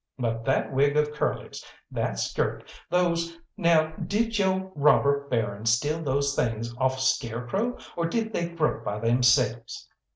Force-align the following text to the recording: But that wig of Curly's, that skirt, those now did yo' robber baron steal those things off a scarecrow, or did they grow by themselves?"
But 0.17 0.45
that 0.45 0.73
wig 0.73 0.97
of 0.97 1.13
Curly's, 1.13 1.63
that 1.91 2.17
skirt, 2.17 2.63
those 2.89 3.37
now 3.55 3.93
did 4.07 4.39
yo' 4.39 4.71
robber 4.73 5.27
baron 5.27 5.67
steal 5.67 6.01
those 6.01 6.35
things 6.35 6.75
off 6.77 6.97
a 6.97 7.01
scarecrow, 7.01 7.77
or 7.95 8.07
did 8.07 8.33
they 8.33 8.49
grow 8.49 8.83
by 8.83 8.97
themselves?" 8.99 9.87